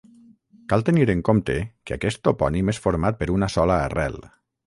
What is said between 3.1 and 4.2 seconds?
per una sola arrel.